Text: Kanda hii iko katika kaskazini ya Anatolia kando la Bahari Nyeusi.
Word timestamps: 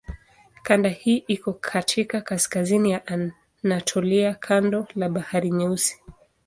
Kanda 0.63 0.89
hii 0.89 1.17
iko 1.27 1.53
katika 1.53 2.21
kaskazini 2.21 2.91
ya 2.91 3.01
Anatolia 3.63 4.33
kando 4.33 4.85
la 4.95 5.09
Bahari 5.09 5.51
Nyeusi. 5.51 5.99